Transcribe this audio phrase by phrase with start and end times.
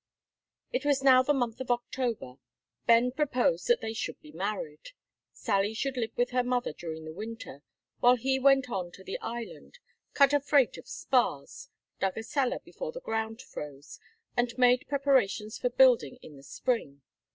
[0.73, 2.37] It was now the month of October.
[2.87, 4.93] Ben proposed that they should be married;
[5.31, 7.61] Sally should live with her mother during the winter,
[7.99, 9.77] while he went on to the island,
[10.15, 11.69] cut a freight of spars,
[11.99, 13.99] dug a cellar before the ground froze,
[14.35, 17.03] and made preparations for building in the spring.